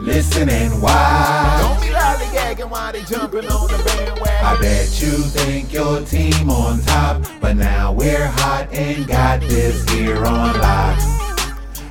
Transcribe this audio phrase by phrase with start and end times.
[0.00, 1.60] Listen and watch.
[1.60, 4.44] Don't be lollygagging while they jumping on the bandwagon.
[4.44, 9.88] I bet you think your team on top, but now we're hot and got this
[9.90, 11.00] here on lock.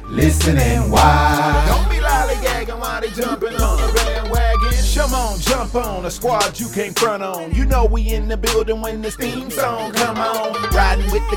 [0.10, 1.68] Listen and watch.
[1.68, 4.48] Don't be lollygagging while they jumping on the bandwagon.
[4.96, 7.54] Come on, jump on a squad you can't front on.
[7.54, 10.54] You know we in the building when this theme song come on.
[10.74, 11.37] Riding with the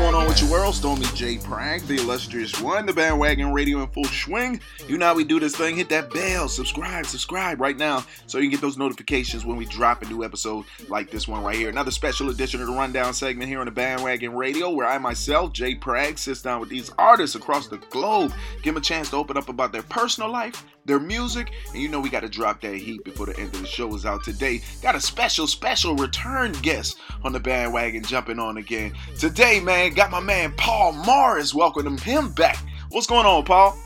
[0.00, 0.74] going on with your world?
[0.74, 1.36] Stormy J.
[1.36, 4.58] Prag, the illustrious one, the bandwagon radio in full swing.
[4.88, 5.76] You know how we do this thing.
[5.76, 9.66] Hit that bell, subscribe, subscribe right now so you can get those notifications when we
[9.66, 11.68] drop a new episode like this one right here.
[11.68, 15.52] Another special edition of the Rundown segment here on the bandwagon radio where I myself,
[15.52, 15.74] J.
[15.74, 19.36] Prag, sits down with these artists across the globe, give them a chance to open
[19.36, 22.74] up about their personal life, their music, and you know we got to drop that
[22.76, 24.60] heat before the end of the show is out today.
[24.82, 28.92] Got a special, special return guest on the bandwagon jumping on again.
[29.18, 31.54] Today, man, got my man Paul Morris.
[31.54, 32.64] welcoming him back.
[32.90, 33.78] What's going on, Paul?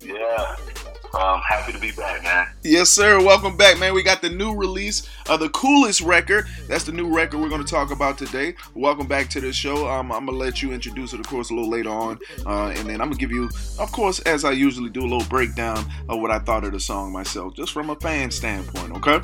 [0.00, 0.56] Yeah,
[1.14, 2.48] um, happy to be back, man.
[2.62, 3.22] Yes, sir.
[3.22, 3.94] Welcome back, man.
[3.94, 6.46] We got the new release of the coolest record.
[6.68, 8.54] That's the new record we're going to talk about today.
[8.74, 9.88] Welcome back to the show.
[9.88, 12.18] Um, I'm going to let you introduce it, of course, a little later on.
[12.46, 15.08] Uh, and then I'm going to give you, of course, as I usually do, a
[15.08, 18.92] little breakdown of what I thought of the song myself, just from a fan standpoint,
[18.96, 19.20] okay?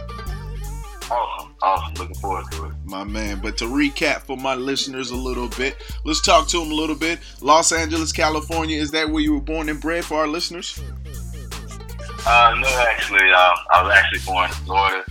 [1.10, 1.94] Awesome, awesome.
[1.94, 2.72] Looking forward to it.
[2.84, 3.40] My man.
[3.40, 6.96] But to recap for my listeners a little bit, let's talk to them a little
[6.96, 7.20] bit.
[7.40, 10.78] Los Angeles, California, is that where you were born and bred for our listeners?
[12.28, 15.02] Uh, no, actually, uh, I was actually born in Florida,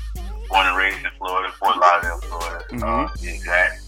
[0.50, 3.22] born and raised in Florida, Fort Lauderdale, Florida, uh, Mhm.
[3.22, 3.82] be exact.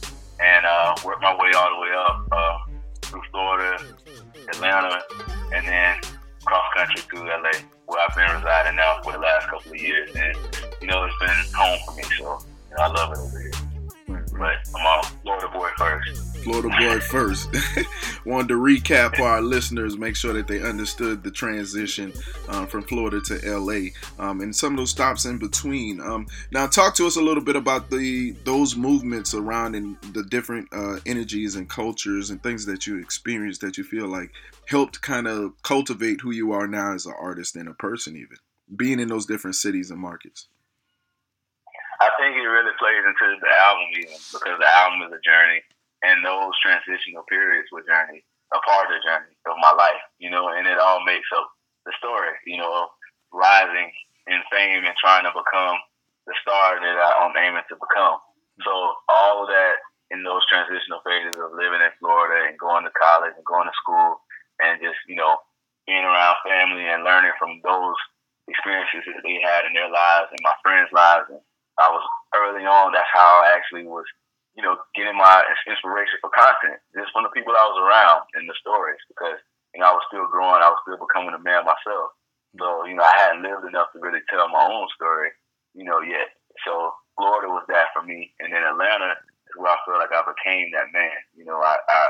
[18.39, 22.13] Wanted to recap for our listeners, make sure that they understood the transition
[22.47, 25.99] um, from Florida to LA um, and some of those stops in between.
[25.99, 30.23] Um, now, talk to us a little bit about the those movements around and the
[30.23, 34.31] different uh, energies and cultures and things that you experienced that you feel like
[34.69, 38.37] helped kind of cultivate who you are now as an artist and a person, even
[38.73, 40.47] being in those different cities and markets.
[41.99, 45.61] I think it really plays into the album even because the album is a journey
[46.03, 48.23] and those transitional periods were journey,
[48.53, 51.49] a part of the journey of my life, you know, and it all makes up
[51.85, 52.89] the story, you know, of
[53.33, 53.91] rising
[54.27, 55.77] in fame and trying to become
[56.25, 58.21] the star that I'm aiming to become.
[58.65, 58.73] So
[59.09, 63.33] all of that in those transitional phases of living in Florida and going to college
[63.37, 64.21] and going to school
[64.61, 65.37] and just, you know,
[65.85, 67.97] being around family and learning from those
[68.49, 71.41] experiences that they had in their lives and my friends' lives and
[71.77, 72.03] I was
[72.35, 72.91] early on.
[72.91, 74.05] That's how I actually was,
[74.59, 75.39] you know, getting my
[75.71, 79.39] inspiration for content just from the people I was around and the stories because
[79.71, 80.59] you know I was still growing.
[80.59, 82.11] I was still becoming a man myself.
[82.59, 85.31] So you know I hadn't lived enough to really tell my own story,
[85.79, 86.35] you know, yet.
[86.67, 89.15] So Florida was that for me, and then Atlanta
[89.47, 91.15] is where I feel like I became that man.
[91.39, 92.01] You know, I I,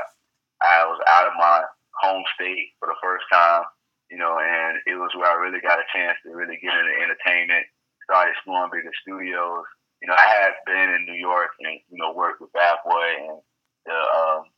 [0.66, 1.62] I was out of my
[2.02, 3.62] home state for the first time.
[4.10, 6.98] You know, and it was where I really got a chance to really get into
[6.98, 7.70] entertainment
[8.10, 9.62] started exploring bigger studios.
[10.00, 13.08] You know, I had been in New York and you know worked with Bad Boy
[13.28, 13.38] and
[13.84, 14.48] the um,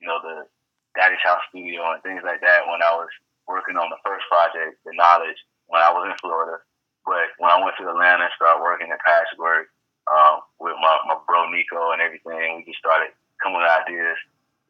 [0.00, 0.46] you know the
[0.94, 3.10] Daddy's House Studio and things like that when I was
[3.46, 5.36] working on the first project, The Knowledge,
[5.66, 6.62] when I was in Florida.
[7.04, 9.68] But when I went to Atlanta and started working at Patchwerk
[10.08, 13.12] um, with my, my bro Nico and everything, we just started
[13.42, 14.16] coming with ideas.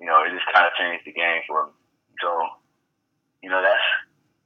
[0.02, 1.72] You know, it just kind of changed the game for me.
[2.18, 2.30] So,
[3.42, 3.86] you know, that's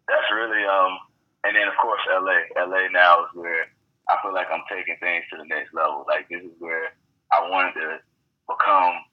[0.05, 1.01] that's really um,
[1.45, 2.45] and then of course LA.
[2.59, 3.73] LA now is where
[4.09, 6.05] I feel like I'm taking things to the next level.
[6.09, 6.97] Like this is where
[7.33, 8.01] I wanted to
[8.49, 9.05] become,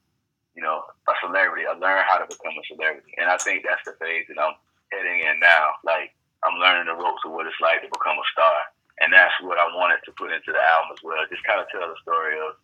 [0.55, 1.67] you know, a celebrity.
[1.67, 4.55] I learned how to become a celebrity, and I think that's the phase that I'm
[4.91, 5.75] heading in now.
[5.83, 6.15] Like
[6.47, 8.57] I'm learning the ropes of what it's like to become a star,
[9.03, 11.27] and that's what I wanted to put into the album as well.
[11.27, 12.55] Just kind of tell the story of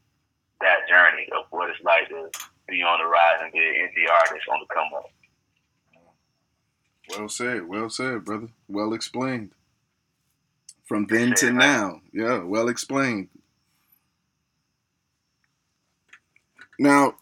[0.63, 2.31] that journey of what it's like to
[2.69, 5.11] be on the rise and be an indie artist on the come up.
[7.11, 8.47] Well said, well said, brother.
[8.69, 9.51] Well explained.
[10.91, 12.01] From then to now.
[12.11, 13.29] Yeah, well explained.
[16.77, 17.15] Now,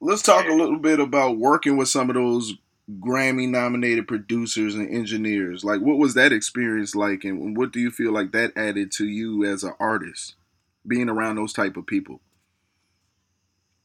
[0.00, 2.54] let's talk a little bit about working with some of those
[3.00, 5.62] Grammy nominated producers and engineers.
[5.62, 9.06] Like, what was that experience like, and what do you feel like that added to
[9.06, 10.36] you as an artist,
[10.86, 12.22] being around those type of people?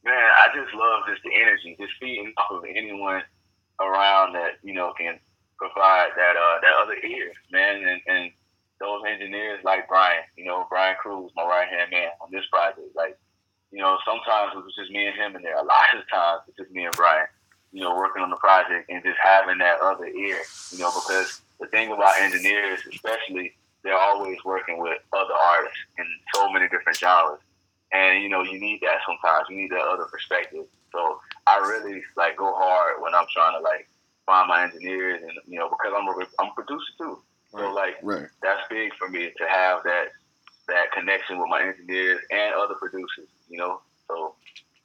[0.06, 3.20] Man, I just love just the energy, just feeding off of anyone
[3.78, 5.18] around that you know can
[5.58, 8.32] provide that uh, that other ear, man, and, and
[8.80, 12.94] those engineers like Brian, you know, Brian Cruz, my right hand man on this project.
[12.94, 13.18] Like,
[13.70, 15.58] you know, sometimes it was just me and him in there.
[15.58, 17.26] A lot of times it's just me and Brian,
[17.72, 20.38] you know, working on the project and just having that other ear,
[20.70, 26.06] you know, because the thing about engineers, especially, they're always working with other artists in
[26.34, 27.40] so many different genres.
[27.92, 29.46] And, you know, you need that sometimes.
[29.48, 30.64] You need that other perspective.
[30.92, 33.88] So I really, like, go hard when I'm trying to, like,
[34.26, 37.22] find my engineers and, you know, because I'm a, I'm a producer, too.
[37.50, 38.28] So like right.
[38.42, 40.08] that's big for me to have that
[40.68, 43.80] that connection with my engineers and other producers, you know.
[44.06, 44.34] So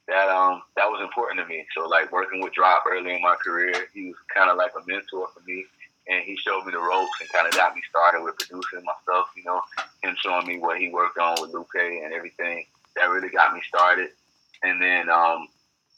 [0.08, 1.64] that um that was important to me.
[1.76, 4.84] So like working with Drop early in my career, he was kind of like a
[4.86, 5.64] mentor for me,
[6.08, 8.94] and he showed me the ropes and kind of got me started with producing my
[9.02, 9.26] stuff.
[9.36, 9.60] You know,
[10.02, 12.64] him showing me what he worked on with Lupe and everything
[12.96, 14.10] that really got me started.
[14.62, 15.48] And then um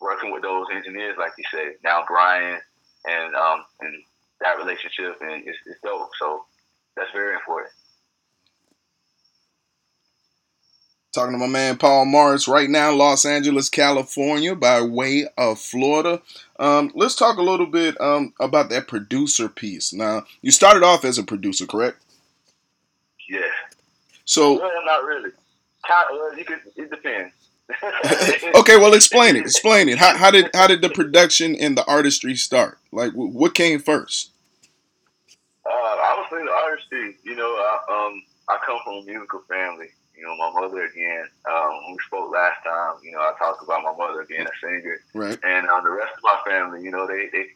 [0.00, 2.60] working with those engineers, like you said, now Brian
[3.06, 3.94] and um and
[4.40, 6.10] that relationship and it's, it's dope.
[6.18, 6.44] So
[6.96, 7.72] that's very important.
[11.12, 16.20] Talking to my man Paul Morris right now, Los Angeles, California, by way of Florida.
[16.58, 19.94] Um, let's talk a little bit um, about that producer piece.
[19.94, 22.02] Now, you started off as a producer, correct?
[23.30, 23.40] Yeah.
[24.26, 25.30] So, well, not really.
[26.36, 27.32] You could, it depends.
[28.54, 29.40] okay, well, explain it.
[29.40, 29.98] Explain it.
[29.98, 32.78] How, how, did how did the production and the artistry start?
[32.92, 34.30] Like, what came first?
[35.66, 37.16] Uh, I was in the artistry.
[37.24, 39.90] You know, I, um, I come from a musical family.
[40.16, 41.26] You know, my mother again.
[41.44, 43.02] Um, we spoke last time.
[43.02, 44.98] You know, I talked about my mother being a singer.
[45.12, 45.38] Right.
[45.42, 47.50] And um, the rest of my family, you know, they they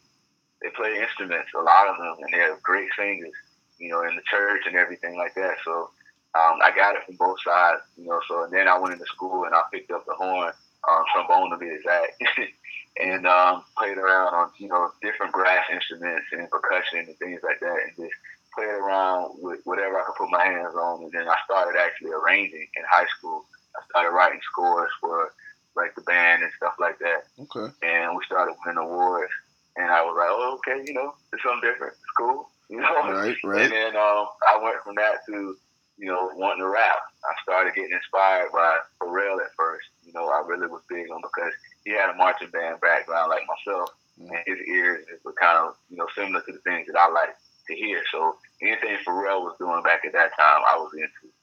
[0.61, 1.49] they play instruments.
[1.55, 3.33] A lot of them, and they're great singers.
[3.79, 5.57] You know, in the church and everything like that.
[5.65, 5.89] So
[6.35, 7.81] um, I got it from both sides.
[7.97, 10.53] You know, so and then I went into school and I picked up the horn,
[10.87, 12.21] um, trombone to be exact.
[12.99, 17.59] and um, played around on you know different brass instruments and percussion and things like
[17.59, 18.13] that, and just
[18.53, 21.03] played around with whatever I could put my hands on.
[21.03, 23.45] And then I started actually arranging in high school.
[23.75, 25.33] I started writing scores for
[25.75, 27.23] like the band and stuff like that.
[27.39, 27.71] Okay.
[27.81, 29.31] And we started winning awards,
[29.77, 31.93] and I was like, oh, okay, you know, it's something different.
[31.93, 33.11] It's cool, you know.
[33.11, 33.61] Right, right.
[33.63, 35.55] And then um, I went from that to
[36.01, 36.97] you know, wanting to rap.
[37.23, 39.85] I started getting inspired by Pharrell at first.
[40.03, 41.53] You know, I really was big on because
[41.85, 43.89] he had a marching band background like myself,
[44.19, 44.33] mm-hmm.
[44.33, 47.35] and his ears were kind of, you know, similar to the things that I like
[47.67, 48.01] to hear.
[48.11, 51.33] So anything Pharrell was doing back at that time, I was into.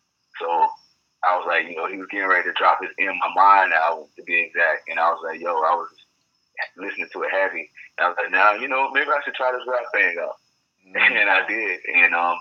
[0.41, 0.47] So
[1.27, 3.73] I was like, you know, he was getting ready to drop his In My Mind
[3.73, 5.91] album, to be exact, and I was like, yo, I was
[6.77, 7.71] listening to it heavy.
[7.99, 10.37] And I was like, now, you know, maybe I should try this rap thing out.
[10.87, 11.15] Mm-hmm.
[11.19, 12.39] And I did, and um,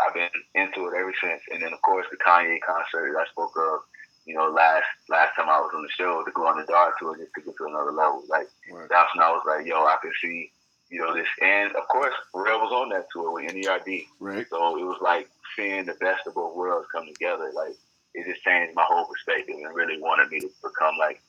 [0.00, 1.42] I've been into it ever since.
[1.50, 3.80] And then of course the Kanye concert I spoke of,
[4.24, 6.98] you know, last last time I was on the show, to go on the Dark
[6.98, 8.22] tour just took it to another level.
[8.28, 8.88] Like right.
[8.88, 10.50] that's when I was like, yo, I can see,
[10.90, 14.06] you know, this and of course Pharrell was on that tour with NERD.
[14.20, 14.46] Right.
[14.48, 17.50] So it was like seeing the best of both worlds come together.
[17.54, 17.74] Like
[18.14, 21.20] it just changed my whole perspective and really wanted me to become like,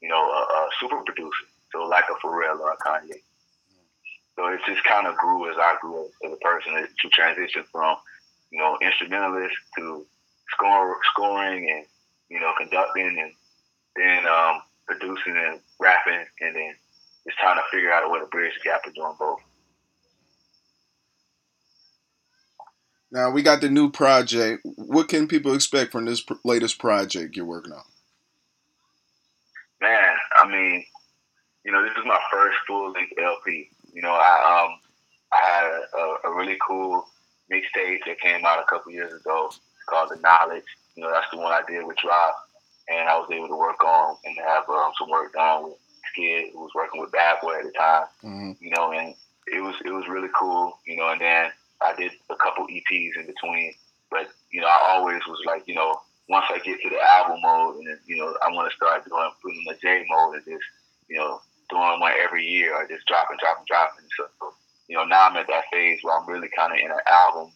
[0.00, 1.44] you know, a, a super producer.
[1.72, 3.20] So like a Pharrell or a Kanye.
[4.36, 7.96] So it just kind of grew as I grew as a person to transition from,
[8.50, 10.06] you know, instrumentalist to
[10.50, 11.84] score, scoring and,
[12.30, 13.32] you know, conducting and
[13.96, 16.74] then um, producing and rapping and then
[17.26, 19.40] just trying to figure out a way to bridge the gap of doing both.
[23.12, 24.62] Now we got the new project.
[24.64, 27.82] What can people expect from this latest project you're working on?
[29.80, 30.84] Man, I mean,
[31.64, 33.68] you know, this is my first full length LP.
[33.92, 34.78] You know, I um
[35.32, 35.64] I had
[35.98, 37.04] a, a really cool
[37.52, 39.50] mixtape that came out a couple years ago
[39.88, 40.64] called The Knowledge.
[41.00, 42.36] You know, that's the one I did with Drop,
[42.92, 45.80] and I was able to work on and have um, some work done with
[46.12, 48.04] Skid, who was working with Bad Boy at the time.
[48.22, 48.52] Mm-hmm.
[48.60, 49.14] You know, and
[49.48, 50.76] it was it was really cool.
[50.84, 51.48] You know, and then
[51.80, 53.72] I did a couple EPs in between.
[54.10, 55.96] But you know, I always was like, you know,
[56.28, 59.30] once I get to the album mode, and you know, I want to start doing
[59.40, 60.68] putting the J mode and just
[61.08, 61.40] you know
[61.70, 64.04] doing one every year or just dropping, dropping, dropping.
[64.20, 64.52] So
[64.86, 67.52] you know, now I'm at that phase where I'm really kind of in an album,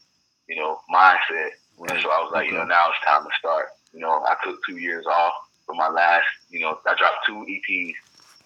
[0.49, 1.61] you know, mindset.
[1.79, 1.91] Right.
[1.91, 2.53] And so I was like, okay.
[2.53, 3.69] you know, now it's time to start.
[3.93, 5.33] You know, I took two years off
[5.67, 7.95] for my last, you know, I dropped two EPs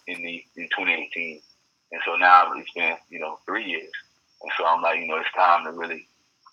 [0.07, 1.41] in the in 2018,
[1.93, 3.93] and so now it's been, you know, three years.
[4.43, 6.07] And so I'm like, you know, it's time to really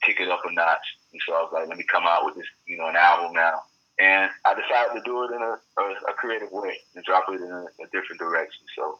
[0.04, 0.86] kick it up a notch.
[1.14, 3.34] And so I was like, let me come out with this, you know, an album
[3.34, 3.62] now.
[4.00, 7.42] And I decided to do it in a, a, a creative way and drop it
[7.42, 8.66] in a, a, different direction.
[8.76, 9.00] So,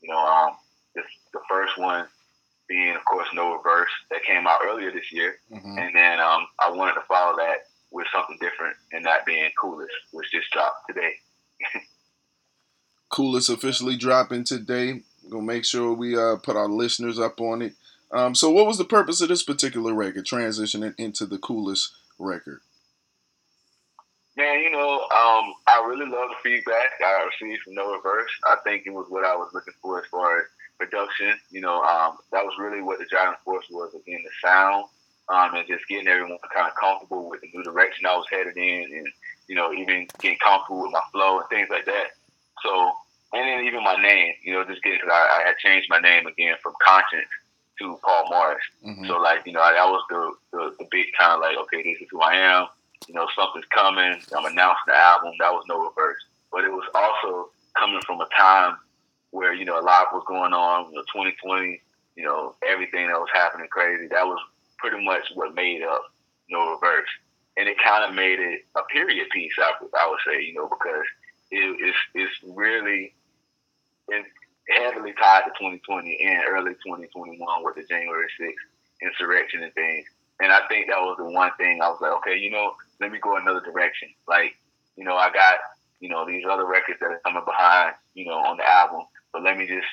[0.00, 0.56] you know, um,
[0.94, 2.06] this, the first one
[2.68, 5.36] being, of course, No Reverse that came out earlier this year.
[5.52, 5.78] Mm-hmm.
[5.78, 9.92] And then um, I wanted to follow that with something different and that being Coolest,
[10.12, 11.12] which just dropped today.
[13.08, 15.02] Coolest officially dropping today.
[15.30, 17.74] Gonna make sure we uh, put our listeners up on it.
[18.12, 22.60] Um, so, what was the purpose of this particular record, transitioning into the coolest record?
[24.36, 28.30] Man, you know, um, I really love the feedback I received from No Reverse.
[28.44, 30.46] I think it was what I was looking for as far as
[30.78, 31.34] production.
[31.50, 34.84] You know, um, that was really what the driving force was again, the sound,
[35.28, 38.56] um, and just getting everyone kind of comfortable with the new direction I was headed
[38.56, 39.06] in, and
[39.48, 42.08] you know, even getting comfortable with my flow and things like that.
[42.62, 42.92] So,
[43.32, 46.26] and then even my name, you know, just getting I, I had changed my name
[46.26, 47.28] again from Conscience
[47.78, 48.64] to Paul Morris.
[48.84, 49.06] Mm-hmm.
[49.06, 52.00] So like, you know, that was the, the, the big kind of like, okay, this
[52.00, 52.66] is who I am.
[53.08, 54.20] You know, something's coming.
[54.36, 55.32] I'm announcing the album.
[55.38, 56.22] That was no reverse.
[56.50, 58.76] But it was also coming from a time
[59.36, 61.80] where, you know, a lot was going on, you know, 2020,
[62.16, 64.08] you know, everything that was happening crazy.
[64.08, 64.40] That was
[64.78, 66.02] pretty much what made up
[66.48, 67.08] no reverse.
[67.56, 70.68] And it kind of made it a period piece, I, I would say, you know,
[70.68, 71.04] because
[71.50, 73.14] it, it's, it's really,
[74.08, 74.24] it,
[74.68, 78.52] heavily tied to 2020 and early 2021 with the January 6th
[79.02, 80.06] insurrection and things.
[80.40, 83.12] And I think that was the one thing I was like, okay, you know, let
[83.12, 84.08] me go another direction.
[84.28, 84.56] Like,
[84.96, 85.56] you know, I got,
[86.00, 89.02] you know, these other records that are coming behind, you know, on the album,
[89.36, 89.86] but let me just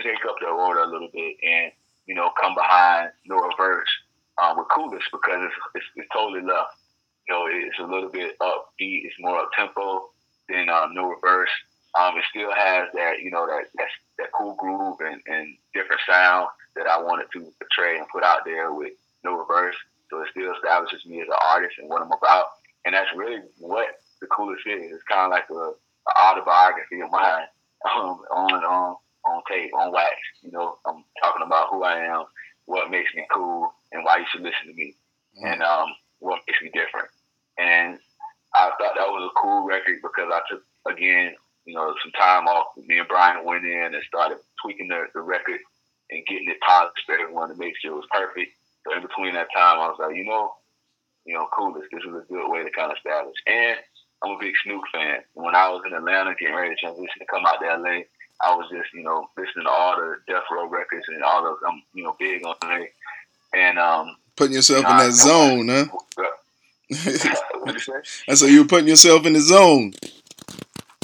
[0.00, 1.72] shake up the order a little bit and,
[2.06, 3.90] you know, come behind No Reverse
[4.38, 6.78] um, with Coolest because it's, it's, it's totally left.
[7.26, 10.06] You know, it's a little bit upbeat, it's more up tempo
[10.48, 11.50] than um, No Reverse.
[11.98, 16.02] Um, it still has that, you know, that that, that cool groove and, and different
[16.08, 18.92] sound that I wanted to portray and put out there with
[19.24, 19.74] no reverse.
[20.10, 22.62] So it still establishes me as an artist and what I'm about.
[22.84, 24.92] And that's really what the coolest is.
[24.92, 27.48] It's kind of like a, a autobiography of mine
[27.86, 30.14] um, on on on tape, on wax.
[30.42, 32.24] You know, I'm talking about who I am,
[32.66, 34.94] what makes me cool, and why you should listen to me,
[35.36, 35.46] mm-hmm.
[35.46, 35.88] and um,
[36.18, 37.08] what makes me different.
[37.58, 37.98] And
[38.54, 41.34] I thought that was a cool record because I took again
[41.66, 42.78] you know, some time off.
[42.78, 45.58] Me and Brian went in and started tweaking the, the record
[46.10, 48.54] and getting it polished for everyone to make sure it was perfect.
[48.86, 50.54] So in between that time, I was like, you know,
[51.26, 51.74] you know, cool.
[51.74, 53.34] This this is a good way to kind of establish.
[53.50, 53.76] And
[54.22, 55.20] I'm a big Snoop fan.
[55.34, 58.00] When I was in Atlanta, getting ready to transition to come out to LA,
[58.42, 61.58] I was just you know listening to all the Death Row records and all those.
[61.66, 62.86] I'm you know big on LA.
[63.54, 65.86] And um, putting yourself in that zone, huh?
[68.28, 69.92] I said you were putting yourself in the zone.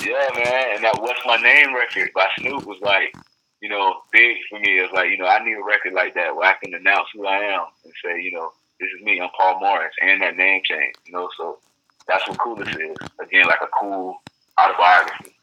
[0.01, 3.15] Yeah, man, and that "What's My Name" record by Snoop was like,
[3.61, 4.81] you know, big for me.
[4.81, 7.27] It's like, you know, I need a record like that where I can announce who
[7.27, 8.51] I am and say, you know,
[8.81, 9.21] this is me.
[9.21, 10.95] I'm Paul Morris, and that name change.
[11.07, 11.59] You know, so
[12.07, 12.97] that's what coolness is.
[13.21, 14.17] Again, like a cool
[14.61, 15.35] autobiography.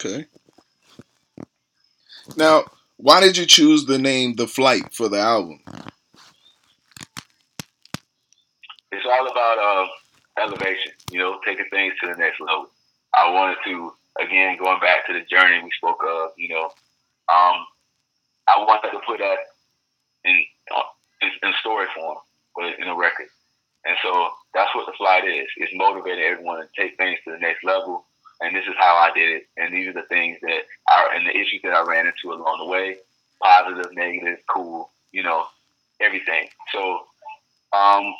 [0.00, 0.26] Okay.
[2.36, 2.64] Now,
[2.96, 5.60] why did you choose the name The Flight for the album?
[8.92, 9.86] It's all about uh,
[10.42, 12.70] elevation, you know, taking things to the next level.
[13.14, 16.64] I wanted to, again, going back to the journey we spoke of, you know,
[17.28, 17.66] um,
[18.48, 19.38] I wanted to put that
[20.24, 20.44] in,
[21.22, 22.18] in, in story form,
[22.54, 23.26] but in a record.
[23.84, 25.48] And so that's what the flight is.
[25.56, 28.04] It's motivating everyone to take things to the next level.
[28.40, 29.42] And this is how I did it.
[29.56, 32.58] And these are the things that are, and the issues that I ran into along
[32.58, 32.96] the way
[33.42, 35.46] positive, negative, cool, you know,
[36.00, 36.48] everything.
[36.72, 37.00] So,
[37.72, 38.14] um,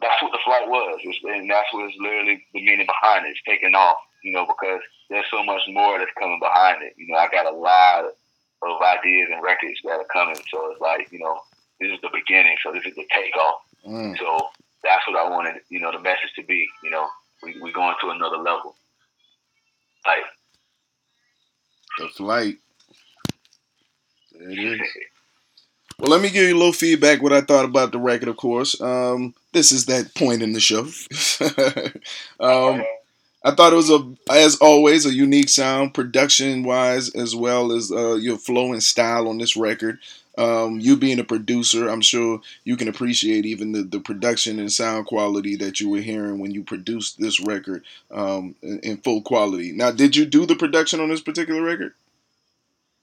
[0.00, 3.30] that's what the flight was, and that's what's literally the meaning behind it.
[3.30, 6.94] It's taking off, you know, because there's so much more that's coming behind it.
[6.96, 10.80] You know, I got a lot of ideas and records that are coming, so it's
[10.80, 11.38] like, you know,
[11.80, 13.60] this is the beginning, so this is the takeoff.
[13.86, 14.16] Mm.
[14.18, 14.48] So
[14.82, 16.66] that's what I wanted, you know, the message to be.
[16.82, 17.06] You know,
[17.42, 18.76] we we going to another level.
[20.06, 20.24] Like
[21.98, 22.58] the flight.
[24.38, 24.80] There it is.
[25.98, 28.38] Well, let me give you a little feedback what I thought about the record, of
[28.38, 28.80] course.
[28.80, 30.80] Um, this is that point in the show.
[32.40, 32.82] um,
[33.44, 37.92] I thought it was a, as always, a unique sound, production wise, as well as
[37.92, 39.98] uh, your flow and style on this record.
[40.40, 44.72] Um, you being a producer, I'm sure you can appreciate even the, the production and
[44.72, 49.20] sound quality that you were hearing when you produced this record um, in, in, full
[49.20, 49.72] quality.
[49.72, 51.92] Now, did you do the production on this particular record?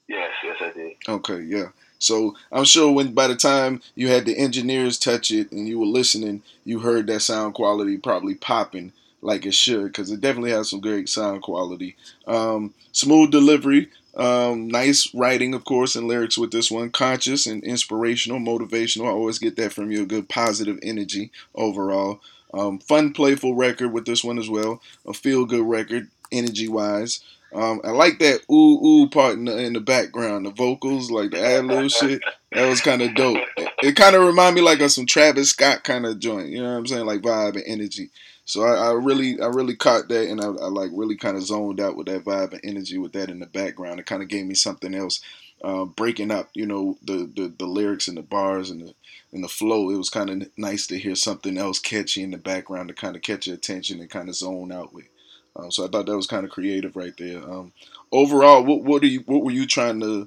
[0.08, 0.96] Yes, yes, I did.
[1.06, 1.68] Okay, yeah.
[2.00, 5.78] So I'm sure when by the time you had the engineers touch it and you
[5.78, 10.50] were listening, you heard that sound quality probably popping like it should because it definitely
[10.50, 11.96] has some great sound quality.
[12.26, 16.90] Um, smooth delivery, um, nice writing, of course, and lyrics with this one.
[16.90, 19.06] Conscious and inspirational, motivational.
[19.06, 20.02] I always get that from you.
[20.02, 22.20] A good positive energy overall.
[22.54, 24.80] Um, fun, playful record with this one as well.
[25.06, 27.22] A feel good record, energy wise.
[27.54, 31.30] Um, I like that ooh ooh part in the, in the background, the vocals, like
[31.30, 32.20] the ad lib shit.
[32.52, 33.38] That was kind of dope.
[33.56, 36.48] It, it kind of remind me like of some Travis Scott kind of joint.
[36.48, 37.06] You know what I'm saying?
[37.06, 38.10] Like vibe and energy.
[38.48, 41.44] So I, I really, I really caught that, and I, I like really kind of
[41.44, 44.00] zoned out with that vibe and energy with that in the background.
[44.00, 45.20] It kind of gave me something else,
[45.62, 48.94] uh, breaking up, you know, the, the the lyrics and the bars and the
[49.32, 49.90] and the flow.
[49.90, 53.16] It was kind of nice to hear something else catchy in the background to kind
[53.16, 55.08] of catch your attention and kind of zone out with.
[55.54, 57.42] Um, so I thought that was kind of creative right there.
[57.42, 57.72] Um,
[58.10, 60.26] overall, what what are you what were you trying to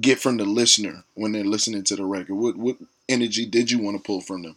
[0.00, 2.34] get from the listener when they're listening to the record?
[2.34, 4.56] What what energy did you want to pull from them?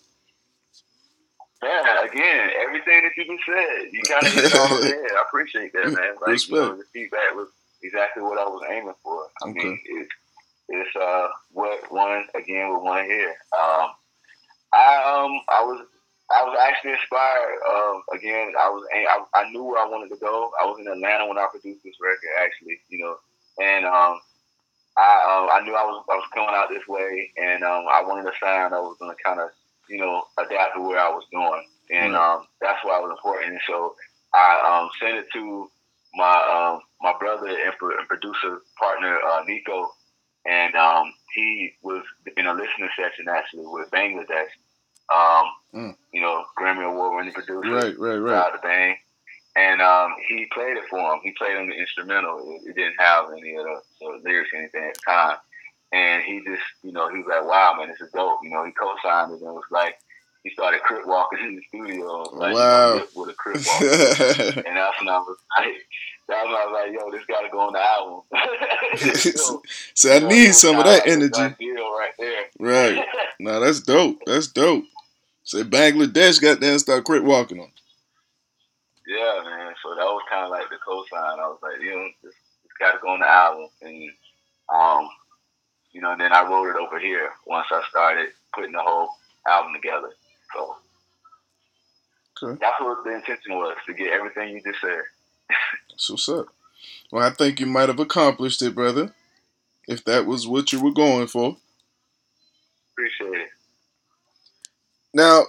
[1.63, 5.17] Yeah, again, everything that you just said, you kind of hit there.
[5.17, 6.15] I appreciate that, man.
[6.25, 7.47] Like, you know, the feedback was
[7.81, 9.27] exactly what I was aiming for.
[9.43, 9.63] I okay.
[9.63, 10.07] mean, it,
[10.69, 13.35] it's uh what one again with one here.
[13.57, 13.89] Um,
[14.73, 15.85] I um I was
[16.31, 17.59] I was actually inspired.
[17.67, 20.51] Um, again, I was I, I knew where I wanted to go.
[20.61, 23.15] I was in Atlanta when I produced this record, actually, you know,
[23.61, 24.19] and um,
[24.97, 28.01] I uh, I knew I was I was coming out this way, and um, I
[28.03, 29.49] wanted a sound that was going to kind of
[29.89, 31.65] you know, adapt to where I was going.
[31.91, 33.51] And um, that's why it was important.
[33.51, 33.95] And so
[34.33, 35.69] I um, sent it to
[36.15, 36.35] my
[36.73, 39.89] um, my brother and, and producer partner, uh, Nico.
[40.45, 42.03] And um, he was
[42.35, 44.51] in a listening session actually with Bangladesh.
[45.13, 45.95] Um, mm.
[46.13, 47.69] You know, Grammy Award winning producer.
[47.69, 48.35] Right, right, right.
[48.35, 48.95] Out the Bang.
[49.55, 51.19] And um, he played it for him.
[51.23, 52.39] He played on the instrumental.
[52.39, 55.37] It, it didn't have any of the, the lyrics or anything at the time.
[55.93, 58.39] And he just, you know, he was like, wow, man, this is dope.
[58.41, 59.95] You know, he co-signed it and it was like,
[60.43, 62.23] he started crip walking in the studio.
[62.33, 62.93] Like, wow.
[62.93, 63.81] You know, with a crip walk.
[64.65, 65.67] and that's when I was like,
[66.27, 69.35] that's when I was like, yo, this got to go on the album.
[69.37, 69.61] so,
[69.93, 71.39] so I need some of that energy.
[71.39, 72.45] Right there.
[72.59, 73.05] Right.
[73.39, 74.19] no, that's dope.
[74.25, 74.85] That's dope.
[75.43, 77.69] Say Bangladesh got there and start crip walking on.
[79.05, 79.73] Yeah, man.
[79.83, 81.39] So that was kind of like the co-sign.
[81.39, 83.67] I was like, you know, this, this got to go on the album.
[83.81, 84.09] And
[84.73, 85.09] um,
[85.93, 89.09] you know, and then I wrote it over here once I started putting the whole
[89.47, 90.09] album together.
[90.53, 90.75] So
[92.43, 92.57] okay.
[92.59, 95.01] that's what the intention was to get everything you just said.
[95.95, 96.47] so what's up.
[97.11, 99.13] Well, I think you might have accomplished it, brother.
[99.87, 101.57] If that was what you were going for.
[102.93, 103.49] Appreciate it.
[105.13, 105.43] Now,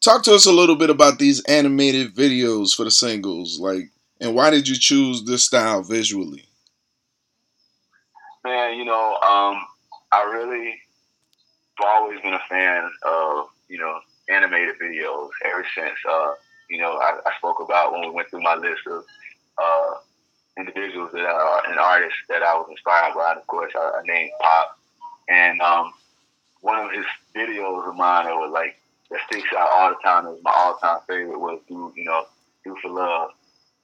[0.00, 4.34] talk to us a little bit about these animated videos for the singles, like, and
[4.34, 6.44] why did you choose this style visually?
[8.44, 9.62] Man, you know, um,
[10.12, 10.80] I really
[11.78, 13.98] have always been a fan of, you know,
[14.28, 16.34] animated videos ever since, uh,
[16.68, 19.04] you know, I, I, spoke about when we went through my list of
[19.58, 19.94] uh,
[20.58, 23.30] individuals that are and artists that I was inspired by.
[23.30, 24.66] And of course, I, I named Pac.
[25.28, 25.92] And um,
[26.60, 28.78] one of his videos of mine that was like,
[29.10, 32.26] that sticks out all the time, was my all time favorite, was Do, you know,
[32.64, 33.30] Do for Love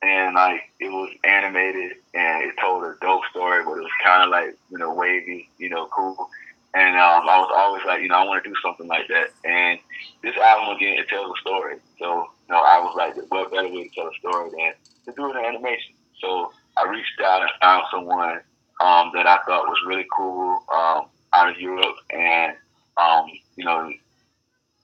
[0.03, 4.23] and like it was animated and it told a dope story, but it was kind
[4.23, 6.29] of like you know wavy, you know, cool.
[6.75, 9.31] And um, I was always like, you know, I want to do something like that.
[9.45, 9.79] And
[10.23, 11.77] this album again, it tells a story.
[11.99, 14.73] So you know, I was like, what better way to tell a story than
[15.07, 15.95] to do it in animation?
[16.21, 18.41] So I reached out and found someone
[18.81, 22.55] um, that I thought was really cool um, out of Europe, and
[22.97, 23.91] um, you know,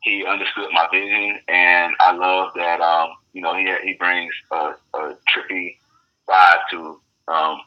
[0.05, 2.81] he understood my vision, and I love that.
[2.81, 5.79] Um, you know, he he brings a, a trippy
[6.29, 7.59] vibe to um,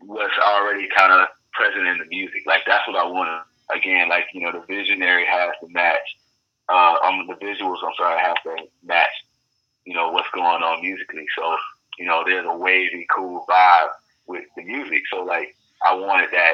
[0.00, 2.42] what's already kind of present in the music.
[2.46, 3.42] Like that's what I want.
[3.74, 6.16] Again, like you know, the visionary has to match.
[6.68, 9.12] Uh, um, the visuals, I'm sorry, have to match.
[9.86, 11.24] You know what's going on musically.
[11.38, 11.56] So
[11.98, 13.88] you know, there's a wavy, cool vibe
[14.26, 15.02] with the music.
[15.10, 15.56] So like,
[15.86, 16.52] I wanted that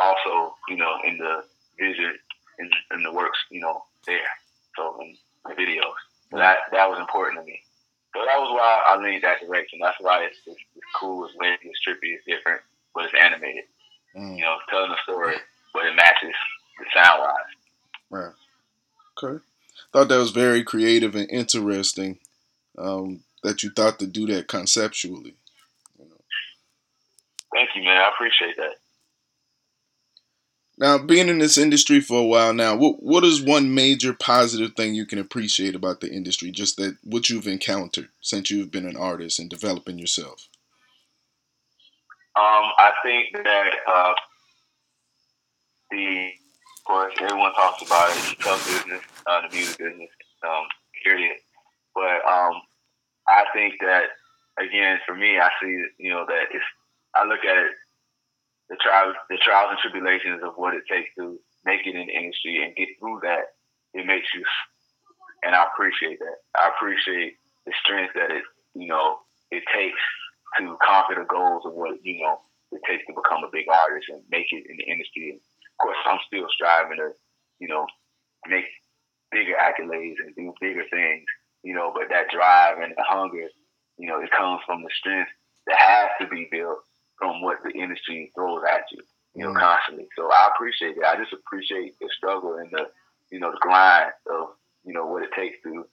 [0.00, 0.54] also.
[0.68, 1.44] You know, in the
[1.78, 2.18] vision,
[2.58, 3.38] in, in the works.
[3.50, 4.18] You know, there.
[4.76, 5.16] So in
[5.46, 5.98] the videos.
[6.32, 7.60] That that was important to me.
[8.14, 9.78] So that was why I leaned that direction.
[9.82, 12.60] That's why it's, it's, it's cool, it's wavy, it's trippy, it's different,
[12.94, 13.64] but it's animated.
[14.16, 14.36] Mm.
[14.36, 15.36] You know, telling a story,
[15.72, 16.34] but it matches
[16.78, 17.34] the sound wise.
[18.10, 18.32] Right.
[19.22, 19.42] Okay.
[19.92, 22.18] Thought that was very creative and interesting.
[22.76, 25.36] Um, that you thought to do that conceptually.
[25.98, 26.20] You know.
[27.52, 27.96] Thank you, man.
[27.96, 28.76] I appreciate that.
[30.80, 34.74] Now, being in this industry for a while now, what what is one major positive
[34.76, 36.52] thing you can appreciate about the industry?
[36.52, 40.48] Just that what you've encountered since you've been an artist and developing yourself.
[42.36, 44.14] Um, I think that uh,
[45.90, 48.36] the, of course, everyone talks about it.
[48.40, 50.10] Tough business, uh, the music business,
[50.44, 50.64] um,
[51.02, 51.36] period.
[51.92, 52.54] But um,
[53.26, 54.04] I think that
[54.60, 56.64] again, for me, I see you know that it's.
[57.16, 57.72] I look at it,
[58.68, 62.12] the trials, the trials and tribulations of what it takes to make it in the
[62.12, 63.56] industry and get through that.
[63.94, 64.44] It makes you,
[65.42, 66.38] and I appreciate that.
[66.56, 69.18] I appreciate the strength that it, you know,
[69.50, 70.00] it takes
[70.60, 72.40] to conquer the goals of what you know
[72.72, 75.32] it takes to become a big artist and make it in the industry.
[75.32, 77.12] And of course, I'm still striving to,
[77.60, 77.86] you know,
[78.48, 78.68] make
[79.32, 81.24] bigger accolades and do bigger things,
[81.64, 81.92] you know.
[81.94, 83.48] But that drive and the hunger,
[83.96, 85.32] you know, it comes from the strength
[85.66, 86.84] that has to be built
[87.18, 89.02] from what the industry throws at you,
[89.34, 89.58] you know, mm.
[89.58, 90.06] constantly.
[90.16, 91.04] So I appreciate it.
[91.04, 92.86] I just appreciate the struggle and the,
[93.30, 94.48] you know, the grind of,
[94.84, 95.84] you know, what it takes to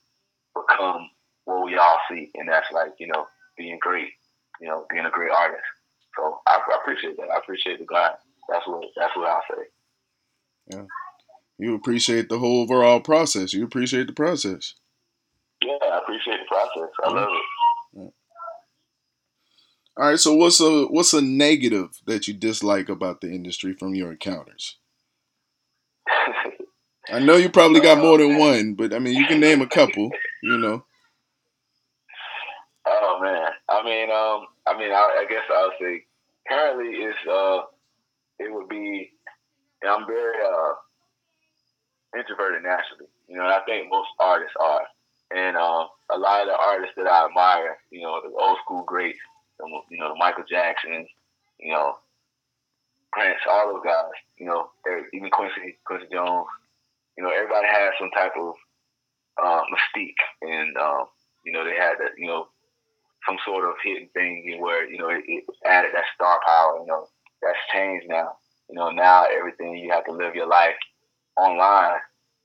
[0.54, 1.10] become
[1.44, 4.10] what we all see, and that's like, you know, being great,
[4.60, 5.62] you know, being a great artist.
[6.16, 7.30] So I, I appreciate that.
[7.30, 8.16] I appreciate the grind.
[8.48, 9.62] That's what that's what I say.
[10.72, 10.84] Yeah.
[11.58, 13.52] You appreciate the whole overall process.
[13.52, 14.74] You appreciate the process.
[15.64, 16.90] Yeah, I appreciate the process.
[17.02, 17.42] I love it.
[19.98, 23.94] All right, so what's a what's a negative that you dislike about the industry from
[23.94, 24.76] your encounters?
[27.10, 29.66] I know you probably got more than one, but I mean you can name a
[29.66, 30.10] couple,
[30.42, 30.84] you know.
[32.86, 36.04] Oh man, I mean, um, I mean, I, I guess I'll say
[36.46, 37.62] currently it's uh,
[38.38, 39.12] it would be.
[39.88, 40.74] I'm very uh
[42.18, 44.82] introverted naturally, you know, and I think most artists are,
[45.34, 48.84] and um, a lot of the artists that I admire, you know, the old school
[48.84, 49.18] greats
[49.90, 51.06] you know, Michael Jackson,
[51.58, 51.94] you know,
[53.12, 54.68] Prince, all those guys, you know,
[55.14, 56.46] even Quincy, Quincy Jones,
[57.16, 58.54] you know, everybody has some type of
[59.42, 61.06] uh, mystique, and um,
[61.44, 62.48] you know, they had that, you know,
[63.26, 66.78] some sort of hidden thing where you know it, it added that star power.
[66.80, 67.06] You know,
[67.42, 68.36] that's changed now.
[68.68, 70.76] You know, now everything you have to live your life
[71.36, 71.98] online.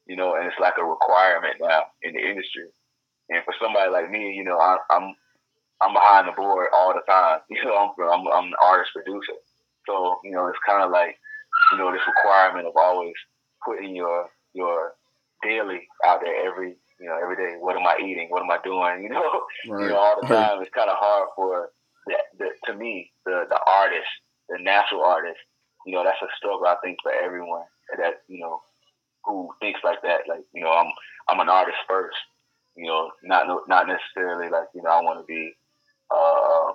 [0.08, 2.66] You know, and it's like a requirement now in the industry.
[3.30, 5.16] And for somebody like me, you know, I, I'm
[5.82, 7.40] I'm behind the board all the time.
[7.50, 9.38] You know, I'm I'm, I'm an artist producer,
[9.88, 11.18] so you know it's kind of like
[11.72, 13.14] you know this requirement of always
[13.66, 14.94] putting your your
[15.44, 17.58] daily out there every you know every day.
[17.60, 18.28] What am I eating?
[18.30, 19.04] What am I doing?
[19.04, 19.84] You know, right.
[19.84, 20.62] you know all the time.
[20.62, 21.70] It's kind of hard for
[22.08, 24.10] the, the to me the the artist,
[24.50, 25.40] the natural artist.
[25.86, 27.66] You know, that's a struggle I think for everyone
[27.98, 28.62] that you know
[29.26, 30.22] who thinks like that.
[30.30, 30.92] Like you know, I'm
[31.30, 32.18] I'm an artist first.
[32.76, 35.54] You know, not not necessarily like you know I want to be
[36.12, 36.74] uh,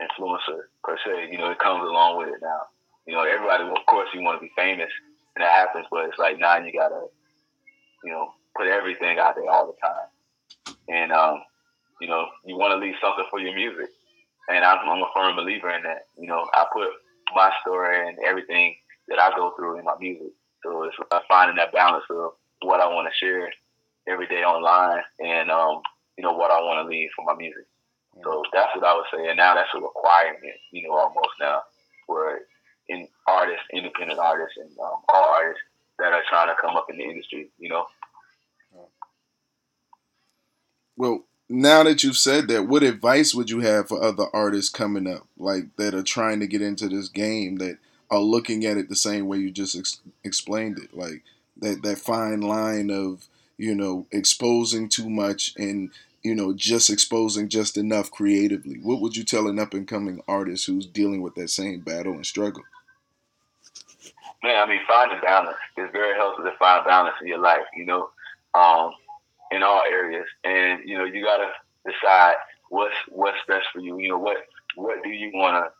[0.00, 1.28] influencer per se.
[1.30, 2.62] You know, it comes along with it now.
[3.06, 4.90] You know, everybody, of course, you want to be famous,
[5.36, 5.86] and that happens.
[5.90, 7.06] But it's like now you gotta,
[8.04, 11.42] you know, put everything out there all the time, and um,
[12.00, 13.88] you know, you want to leave something for your music.
[14.48, 16.06] And I'm, I'm a firm believer in that.
[16.18, 16.88] You know, I put
[17.34, 18.76] my story and everything
[19.08, 20.32] that I go through in my music.
[20.62, 20.96] So it's
[21.28, 23.50] finding that balance of what I want to share
[24.08, 25.82] every day online and um,
[26.18, 27.64] you know, what I want to leave for my music.
[28.24, 29.28] So that's what I would say.
[29.28, 31.62] And now that's a requirement, you know, almost now
[32.04, 32.40] for
[32.88, 35.62] in artists, independent artists, and um, all artists
[35.98, 37.86] that are trying to come up in the industry, you know.
[40.96, 45.06] Well, now that you've said that, what advice would you have for other artists coming
[45.06, 47.78] up, like that are trying to get into this game, that
[48.10, 51.22] are looking at it the same way you just ex- explained it, like
[51.58, 55.90] that that fine line of you know exposing too much and
[56.28, 58.78] you know, just exposing just enough creatively?
[58.82, 62.12] What would you tell an up and coming artist who's dealing with that same battle
[62.12, 62.62] and struggle?
[64.42, 65.56] Man, I mean, find a balance.
[65.78, 68.10] It's very helpful to find balance in your life, you know,
[68.52, 68.92] um,
[69.50, 70.26] in all areas.
[70.44, 71.50] And, you know, you got to
[71.90, 72.34] decide
[72.68, 73.98] what's what's best for you.
[73.98, 74.36] You know, what
[74.76, 75.72] what do you want to,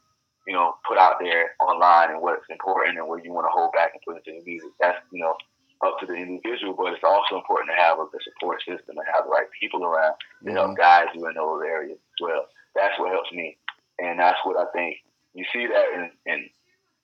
[0.46, 3.72] you know, put out there online and what's important and what you want to hold
[3.72, 4.70] back and put into the music.
[4.80, 5.36] That's, you know,
[5.84, 9.06] up to the individual, but it's also important to have a, the support system and
[9.14, 10.14] have the right people around
[10.44, 10.80] to help mm-hmm.
[10.80, 12.46] guide you in those areas as well.
[12.74, 13.56] That's what helps me,
[13.98, 14.98] and that's what I think
[15.34, 16.50] you see that in, in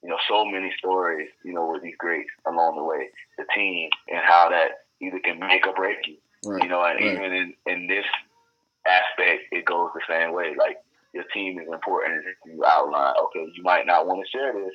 [0.03, 3.09] you know so many stories, you know, with these greats along the way,
[3.39, 6.17] the team and how that either can make or break you.
[6.45, 6.63] Right.
[6.63, 7.15] You know, and right.
[7.15, 8.05] even in, in this
[8.87, 10.55] aspect, it goes the same way.
[10.59, 10.79] Like
[11.13, 13.15] your team is important, you outline.
[13.25, 14.75] Okay, you might not want to share this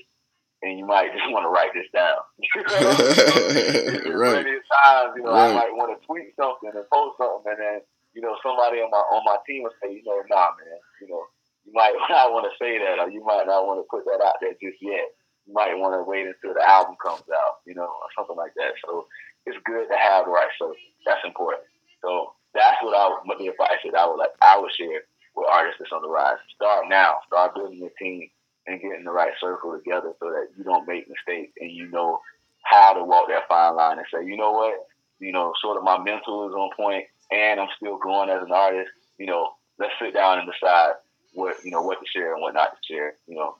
[0.61, 2.19] and you might just want to write this down.
[4.19, 4.43] right.
[4.43, 5.51] Times, you know, right.
[5.51, 7.77] I might want to tweet something and post something, and then
[8.13, 11.07] you know somebody on my on my team will say, you know, nah, man, you
[11.07, 11.23] know,
[11.63, 14.19] you might not want to say that, or you might not want to put that
[14.19, 15.15] out there just yet.
[15.47, 18.53] you might want to wait until the album comes out, you know, or something like
[18.59, 18.75] that.
[18.83, 19.07] So
[19.47, 20.75] it's good to have the right circle.
[21.07, 21.63] That's important.
[22.03, 25.47] So that's what I would, the advice that I would like I would share with
[25.47, 26.41] artists that's on the rise.
[26.55, 27.23] Start now.
[27.27, 28.27] Start building your team
[28.69, 32.21] and getting the right circle together so that you don't make mistakes and you know
[32.63, 34.87] how to walk that fine line and say, you know what,
[35.19, 38.51] you know, sort of my mental is on point and I'm still growing as an
[38.51, 38.91] artist.
[39.17, 40.93] You know, let's sit down and decide
[41.33, 43.13] what you know what to share and what not to share.
[43.27, 43.55] You know,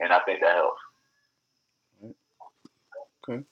[0.00, 0.80] and I think that helps.
[3.28, 3.44] Okay.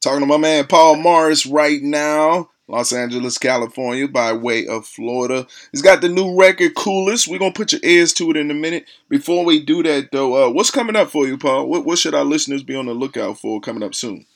[0.00, 2.50] Talking to my man Paul Morris right now.
[2.68, 5.46] Los Angeles, California, by way of Florida.
[5.70, 7.28] He's got the new record, Coolest.
[7.28, 8.86] We're gonna put your ears to it in a minute.
[9.08, 11.68] Before we do that, though, uh, what's coming up for you, Paul?
[11.68, 14.26] What, what should our listeners be on the lookout for coming up soon?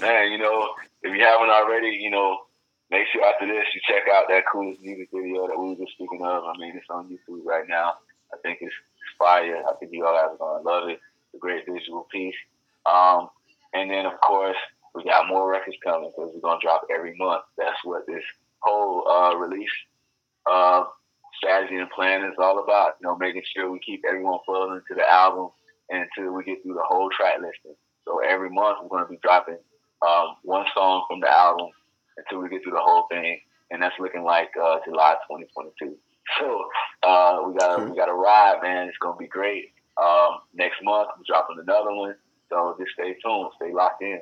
[0.00, 0.70] Man, you know,
[1.04, 2.38] if you haven't already, you know,
[2.90, 5.92] make sure after this you check out that Coolest music video that we were just
[5.92, 6.44] speaking of.
[6.44, 7.94] I mean, it's on YouTube right now.
[8.34, 8.74] I think it's,
[9.18, 9.62] fire.
[9.68, 10.94] I think you all are gonna love it.
[10.94, 12.34] It's a great visual piece.
[12.86, 13.28] Um,
[13.74, 14.56] and then, of course
[14.94, 17.42] we got more records coming because we're gonna drop every month.
[17.56, 18.24] That's what this
[18.60, 19.70] whole uh, release
[20.50, 20.84] uh,
[21.36, 22.94] strategy and plan is all about.
[23.00, 25.50] You know, making sure we keep everyone flowing into the album
[25.90, 27.76] and until we get through the whole track listing.
[28.04, 29.58] So every month we're gonna be dropping
[30.06, 31.68] um, one song from the album
[32.16, 35.96] until we get through the whole thing, and that's looking like uh, July 2022.
[36.38, 36.64] So
[37.02, 38.86] uh, we got we got a ride, man.
[38.86, 39.72] It's gonna be great.
[40.00, 42.14] Um, next month we're dropping another one.
[42.48, 44.20] So just stay tuned, stay locked in.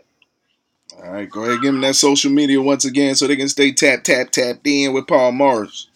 [0.98, 3.72] All right, go ahead, give them that social media once again so they can stay
[3.72, 5.88] tap, tap, tapped in with Paul Morris.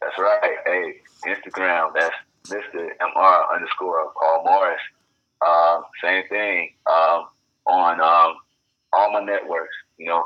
[0.00, 0.56] That's right.
[0.64, 0.94] Hey,
[1.26, 2.14] Instagram, that's
[2.46, 2.88] Mr.
[3.00, 4.80] MR underscore Paul Morris.
[5.44, 7.26] Uh, same thing um,
[7.66, 8.36] on um,
[8.92, 10.24] all my networks, you know,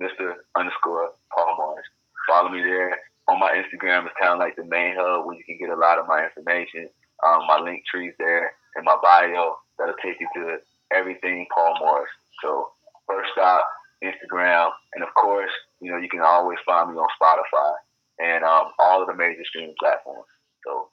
[0.00, 0.34] Mr.
[0.56, 1.86] underscore Paul Morris.
[2.28, 2.98] Follow me there.
[3.28, 5.76] On my Instagram it's kind of like the main hub where you can get a
[5.76, 6.88] lot of my information.
[7.26, 10.58] Um, my Linktree's there in my bio that'll take you to
[10.92, 12.10] everything Paul Morris.
[12.42, 12.70] So
[13.08, 13.64] First Stop,
[14.04, 17.72] Instagram, and of course, you know, you can always find me on Spotify
[18.18, 20.26] and um, all of the major streaming platforms.
[20.64, 20.88] So,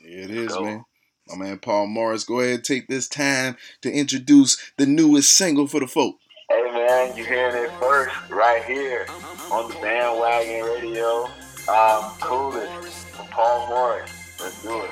[0.00, 0.84] it is, so, man.
[1.28, 5.66] My man Paul Morris, go ahead and take this time to introduce the newest single
[5.66, 6.16] for the folk.
[6.48, 9.06] Hey, man, you're hearing it first right here
[9.50, 11.24] on the bandwagon radio.
[11.68, 14.38] Um, coolest from Paul Morris.
[14.40, 14.90] Let's do it.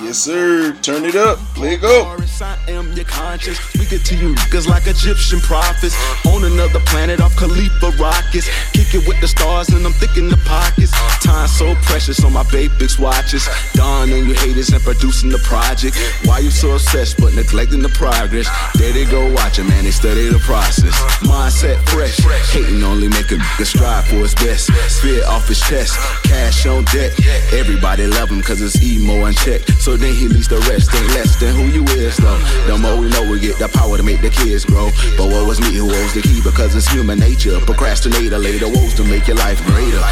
[0.00, 0.76] Yes, sir.
[0.82, 1.38] Turn it up.
[1.58, 2.16] Let it go.
[2.40, 3.60] I am your conscience.
[3.82, 5.96] Speaking to you niggas like Egyptian prophets.
[6.26, 8.46] On another planet off Khalifa rockets.
[8.70, 10.92] Kick it with the stars and I'm thick in the pockets.
[11.18, 13.48] Time so precious on my BAPEX watches.
[13.74, 15.96] Dawn on you haters and producing the project.
[16.24, 18.46] Why you so obsessed but neglecting the progress?
[18.78, 19.82] There they go watching, man.
[19.82, 20.94] They study the process.
[21.26, 22.18] Mindset fresh.
[22.54, 24.70] Hating only make a nigga strive for his best.
[24.94, 25.98] Spit off his chest.
[26.22, 27.10] Cash on deck.
[27.52, 29.72] Everybody love him cause it's emo unchecked.
[29.82, 32.38] So then he leaves the rest, ain't less than who you is though.
[32.66, 34.90] The more we know, we get the power to make the kids grow.
[35.16, 36.40] But what was me who owes the key?
[36.44, 37.58] Because it's human nature.
[37.60, 40.02] Procrastinator later woes to make your life greater.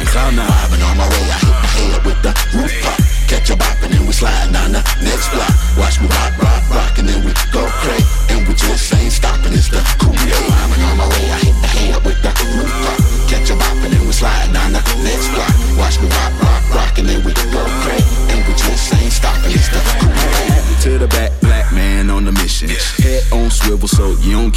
[0.00, 2.98] And cloud nine, vibing on my way, I hit my head with the roof pop.
[3.26, 5.50] Catch a bop and then we slide down the next block.
[5.76, 8.06] Watch me rock, rock, rock, and then we go crazy.
[8.30, 9.52] And we just ain't stopping.
[9.52, 10.14] It's the cool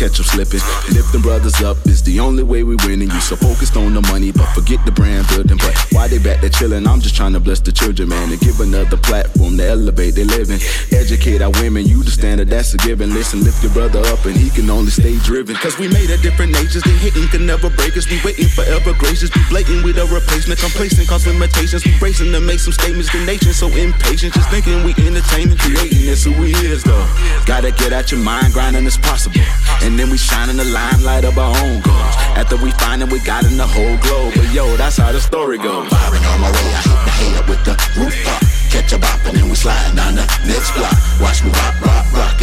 [0.10, 0.99] catch them slipping.
[1.10, 3.10] Lifting brothers up is the only way we winning.
[3.10, 5.58] You so focused on the money, but forget the brand building.
[5.58, 6.86] But why they back there chilling?
[6.86, 10.30] I'm just trying to bless the children, man, and give another platform to elevate their
[10.30, 10.62] living.
[10.94, 13.10] Educate our women, you the standard, that's a given.
[13.10, 15.56] Listen, lift your brother up, and he can only stay driven.
[15.56, 18.06] Cause we made a different natures, they hating can never break us.
[18.06, 20.60] We waiting forever gracious, be blatant with a replacement.
[20.62, 21.90] Complacent, cause limitations.
[21.90, 23.10] We racing to make some statements.
[23.10, 27.10] The nation so impatient, just thinking we entertaining, creating this who we is though.
[27.50, 29.42] Gotta get out your mind, grinding as possible.
[29.82, 30.60] And then we shine in
[31.00, 32.16] the limelight of our own goals.
[32.36, 34.34] After we find it, we got in the whole globe.
[34.36, 35.88] But yo, that's how the story goes.
[35.90, 38.44] Vibing on my way, I hit the head with the roof up.
[38.70, 40.94] Catch a bop and then we slide down the next block.
[41.20, 42.42] Watch me rock, rock, rock,